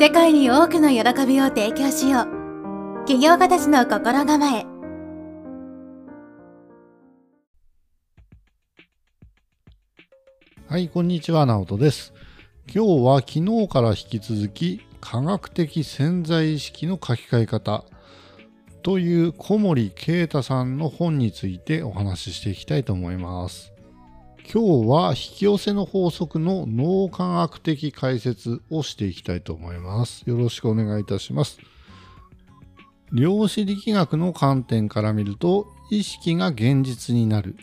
[0.00, 4.64] 世界に多くの喜びを提供しよう起業家たちの心構え
[10.68, 12.12] はい、こんにちは、直人です。
[12.72, 17.84] 今日は昨日から引き続き、科学的潜在意識の書き換え方
[18.84, 23.72] という小森啓太さんの本についてお話ししていきたいと思います。
[24.50, 30.22] 今日は引き寄せの法則の脳科学的解説をしていきたいと思います。
[30.24, 31.58] よろしくお願いいたします。
[33.12, 37.56] 量子力学の観点から見ると、意識が現実になる。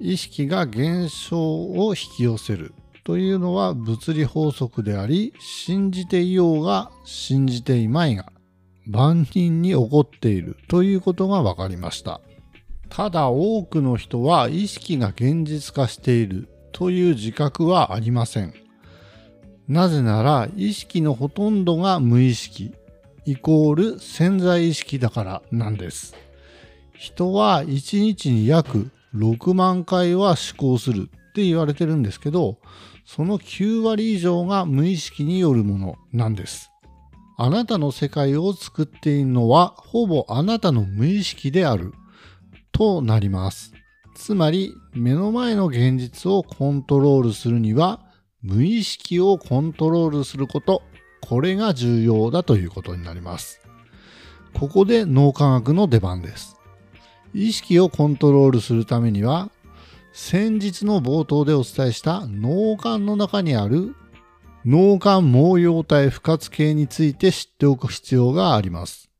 [0.00, 2.72] 意識が現象を引き寄せる
[3.04, 8.32] というのは物理法則であり、信じていようが信じていまいが
[8.86, 12.22] 万人に起こっているということが分かりました。
[12.88, 18.54] ただ多くの人は意識が現実化しているという自覚はありません。
[19.68, 22.74] なぜなら意識のほとんどが無意識
[23.24, 26.14] イコール潜在意識だからなんです。
[26.96, 32.58] 人は1日に約6万回は思考するって言われてるんですけど、
[33.06, 36.70] その9割以上が無意識によるものなんです。
[37.36, 41.92] あなたの世界を作っているのはほぼあなたの無意識である
[42.74, 43.72] となります。
[44.14, 48.00] つまり目の前の現実をコントロールするには
[48.42, 50.82] 無意識をコントロールすること、
[51.22, 53.60] これが重要だということになります。
[54.52, 56.56] ここで脳科学の出番です。
[57.32, 59.50] 意識をコントロールするためには
[60.12, 63.96] 先日の冒頭でお伝えした脳幹の中にある
[64.64, 69.10] 脳幹毛様体不活系について知っておく必要があります。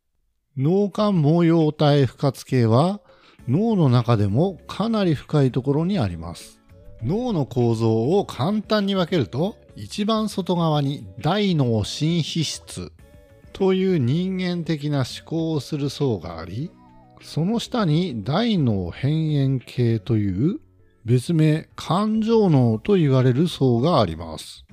[0.56, 3.00] 脳幹毛様体不活系は
[3.48, 6.60] 脳の中でもかなり深いところにあります。
[7.02, 12.92] 脳の構造を簡単に分けると一番外側に大脳新皮質
[13.52, 16.70] という人間的な思考をする層があり
[17.20, 20.60] その下に大脳辺縁系という
[21.04, 24.64] 別名感情脳と言われる層があります。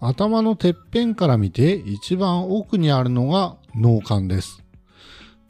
[0.00, 4.63] 頭のてっぺんから見て一番奥にあるのが脳幹です。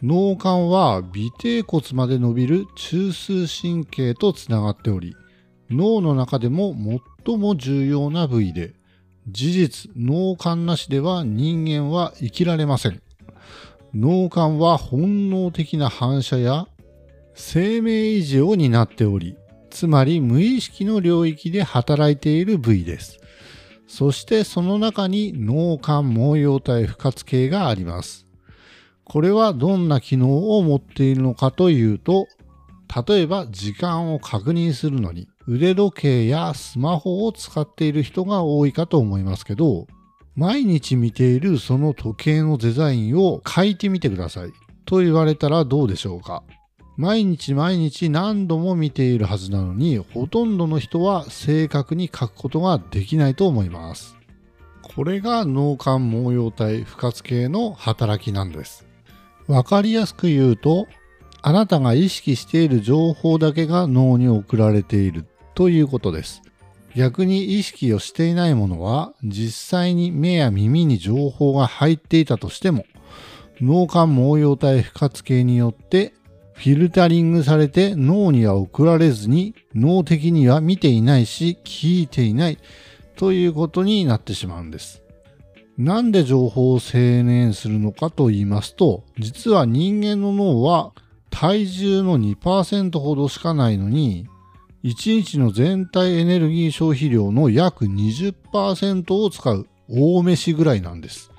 [0.02, 5.14] 脳幹は尾てい骨まで伸びる中枢神経とつながっており、
[5.70, 6.74] 脳の中でも
[7.24, 8.74] 最も重要な部位で、
[9.28, 13.00] 事実脳幹なしでは人間は生きられません。
[13.94, 16.66] 脳幹は本能的な反射や
[17.34, 19.36] 生命維持を担っており、
[19.70, 23.20] つまり無意識の領域で働いている部位です。
[23.86, 28.23] そしてその中に脳幹毛様体不活系があります。
[29.04, 32.26] これはどんな機能を持っているのかというと、
[33.06, 39.86] 例えば時間を確認するのに腕時計やスマホを使っている人が多いかと思いますけど、
[40.36, 44.52] 毎日見ているその時計のデザインを書いてみてください。
[44.84, 46.42] と言われたらどうでしょうか。
[46.96, 54.16] 毎日毎日何度も見ているはずなのにほとんどの人は正確に書くことができないと思います。
[54.82, 58.86] これが脳幹毛様体不活系の働きなんです。
[59.46, 60.86] わかりやすく言うと
[61.42, 66.42] あなたが意識している情報だけが脳に送られているということです
[66.96, 72.86] 逆に意識をしていないものは実際に目や耳に情報が入っていたとしても
[73.60, 76.14] 脳幹毛様体不活系によって
[76.54, 82.58] フィルタリングされて脳には送られずに脳的には見ていないし聞いていない
[83.16, 85.03] ということになってしまうんです。
[85.76, 90.92] なんで情報を制限するのかと言いますと実は人間の脳は
[91.30, 94.28] 体重の2%ほどしかないのに
[94.84, 101.30] 1日の全体エネルギー消費量の約20%を使う大飯ぐらいなんです。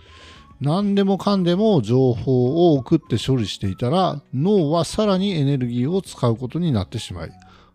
[0.59, 7.31] 何でもかんでも情報を送って処理していたら脳はさらにエネルギーを使うことになってしまい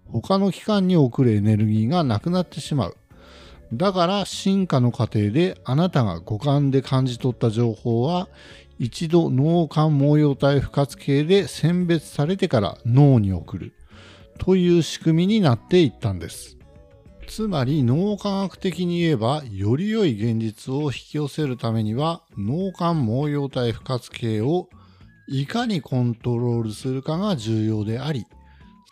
[0.08, 2.96] 他の器官に送るエネルギーがなくなってしまう。
[3.72, 8.28] だから進化の過程であなたが五感で感じ取った情報は
[8.78, 13.72] 一度脳幹毛様体不活系で選別されてから脳に送る。
[14.40, 16.56] という仕組みになっていったんです。
[17.28, 24.68] つまり脳科学的に言えばより良い現実を引き寄せるためには脳幹毛様体不活系を
[25.28, 28.26] いかにコントロールするかが重要であり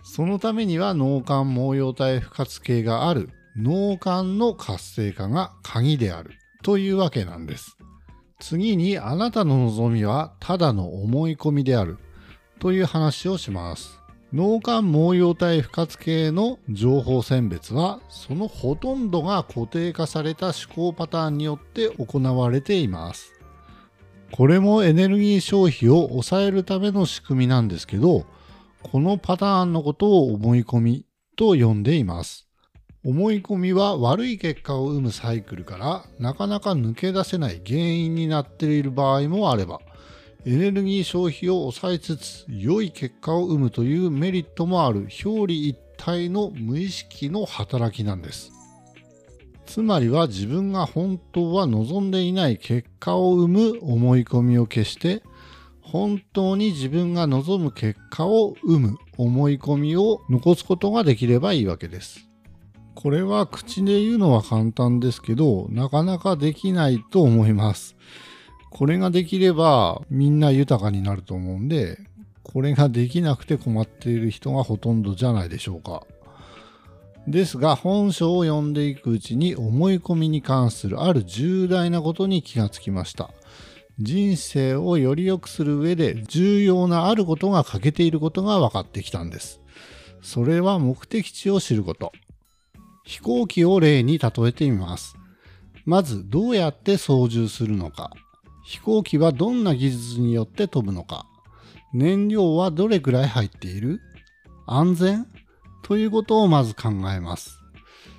[0.05, 6.31] そのためには脳幹毛様体不活系がある脳幹の活性化が鍵である
[6.63, 7.77] というわけなんです。
[8.39, 11.99] 次にあなたの望みはただの思い込みである
[12.61, 14.01] という話をします。
[14.33, 23.33] 脳幹毛様体不活系の情報選別はそのほとんどが固定化された思考パターンによって行われています。
[24.31, 28.25] これもエネルギー消費を抑えるための仕組みなんですけど、
[28.85, 31.07] このパターンのことを思い込み
[31.37, 32.48] と呼んでいます。
[33.09, 39.81] 思い込みは悪い結果を生むサイクルからなかなか抜け出せない原因になっている場合もあれば、
[40.45, 48.53] エネルギー消費を抑えつつ良い結果を生むというメリットもある表裏一体の無意識の働きなんです。
[49.65, 55.23] つまりは自分が本当は望んでいない結果を生む思い込みを消して
[55.81, 62.28] 本当に自分が望む結果を生む思い込みを残すことができればいいわけです。
[63.01, 67.95] これは口で言うのは簡単ですけど、なかなかできないと思います。
[68.71, 72.01] これができればみんな豊かになると思うんで、
[72.43, 76.09] これができなくて困っている人がほとんどじゃないでしょうか。
[77.29, 83.31] ですが本書を読んでいくうちに思い込みに関するある重大なことに気がつきました。
[84.01, 89.61] 人生をより良くする上で重要なあることが欠けていることが分かってきたんです。
[90.21, 92.11] それは目的地を知ること。
[93.09, 95.17] 飛行機を例に例えてみます。
[95.87, 98.11] まずどうやって操縦するのか。
[98.67, 101.25] 飛行機はどんな技術によって飛ぶのか。
[101.95, 104.03] 燃料はどれくらい入っている
[104.67, 105.27] 安全
[105.83, 107.59] ということをまず考えます。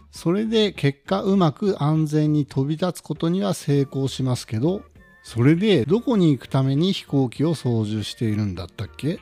[0.09, 4.81] それで結果うまく安全に飛び立つことには成功しますけど、
[5.21, 9.19] それでどこに行くために飛行機を操縦しているんだったっけ？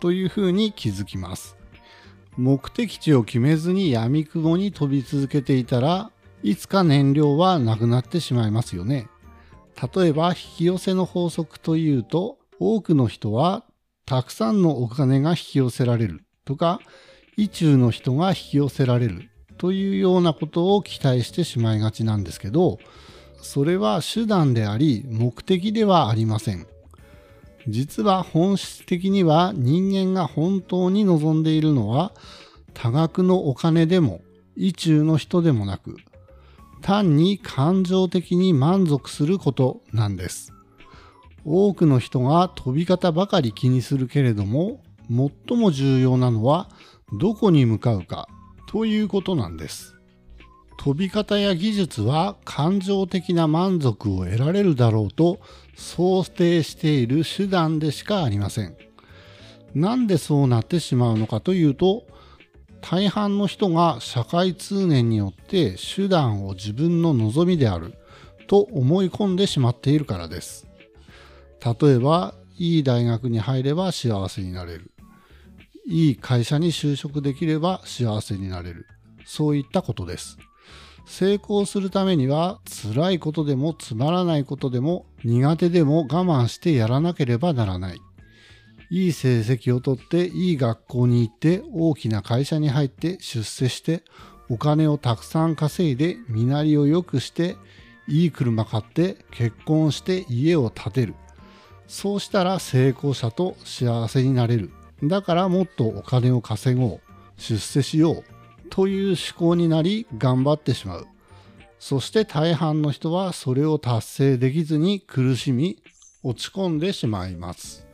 [0.00, 1.55] というふうに気づきます。
[2.36, 6.10] 目的地を決めずに闇雲に飛び続けていたら
[6.42, 9.08] いつか燃料はなくなってしまいますよね。
[9.94, 13.64] 例えば引き寄せの法則というと多くの人は
[14.06, 16.80] たくさんのお金が引き寄せられるとか
[17.36, 19.28] 意中の人が引き寄せられる
[19.58, 22.78] というようなことを期待してしまいがちなんですけど、
[23.42, 26.66] それは手段であり目的ではありません。
[27.68, 32.12] 実は本質的には人間が本当に望んでいるのは
[32.74, 34.20] 多額のお金でも
[34.56, 35.96] 意中の人でもなく
[36.82, 40.52] 単に感情的に満足することなんです。
[41.44, 46.68] 多くの人が飛び方ばかり気にするけれども最も重要なのは
[47.18, 48.28] どこに向かうか
[48.68, 49.95] ということなんです。
[50.78, 55.40] 飛び方や技術は感情的な満足を得られるだろうと
[55.74, 58.76] 想定している手段でしかありません。
[59.74, 62.06] なんでそうなってしまうのかというと、
[62.80, 67.94] 大半の人が社会通念によって手段を自分の望みである
[68.46, 70.66] と思い込んでしまっているからです。
[71.64, 74.92] 例えば、いい大学に入れば幸せになれる。
[75.86, 78.86] いい会社に就職できれば幸せになれる。
[79.24, 80.38] そういったことです。
[81.06, 82.60] 成功するためには
[82.92, 88.00] 辛いことでもつまらないことでも苦手でも我慢してやらなければならない。
[88.90, 94.02] いい成績をとっていい学校に行って大きな会社に入って出世して
[94.48, 97.56] お金をたくさん稼いで身なりを良くして
[98.08, 101.14] いい車買って結婚して家を建てる。
[101.88, 104.70] そうしたら成功者と幸せになれる。
[105.02, 107.00] だからもっとお金を稼ごう、
[107.36, 108.24] 出世しよう
[108.70, 111.06] という思考になり頑張ってしまう。
[111.78, 115.78] そして大半の人はそれを達成できずに苦しみ、
[116.22, 117.86] 落ち込んでしまいます。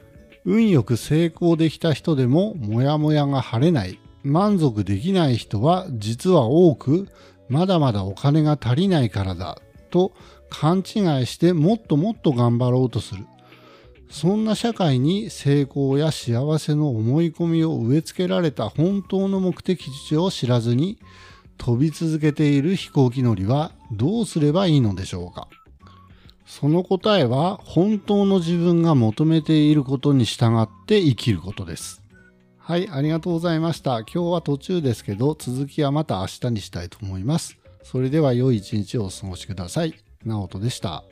[0.45, 7.09] 運よく成功できた人でもモヤモヤが晴れない、満足できない人は実は多く、
[7.49, 9.61] まだまだお金が足りないからだ
[9.91, 10.13] と
[10.49, 10.85] 勘違い
[11.27, 13.27] してもっともっと頑張ろうとする。
[14.13, 20.99] そんな社会に成功や幸せの思い込みを植え付けられた本当の目的地を知らずに
[21.57, 25.49] 飛び続けている飛行機乗りはどうすればいいのでしょうか？
[26.47, 32.03] その答えは本当の自分が求めていることに従って生きることです。
[32.59, 34.01] はい、ありがとうございました。
[34.01, 37.57] 今日は途中ですけど続きはまた明日にしたいと思います。
[37.83, 39.95] それでは良い一日をお過ごしください。
[40.25, 41.03] 直人でした。